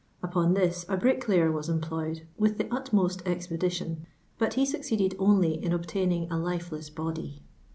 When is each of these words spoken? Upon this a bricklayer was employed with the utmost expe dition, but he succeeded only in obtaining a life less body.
Upon 0.23 0.55
this 0.55 0.83
a 0.89 0.97
bricklayer 0.97 1.51
was 1.51 1.69
employed 1.69 2.25
with 2.35 2.57
the 2.57 2.67
utmost 2.73 3.23
expe 3.23 3.59
dition, 3.59 3.97
but 4.39 4.55
he 4.55 4.65
succeeded 4.65 5.15
only 5.19 5.63
in 5.63 5.71
obtaining 5.73 6.31
a 6.31 6.39
life 6.39 6.71
less 6.71 6.89
body. 6.89 7.43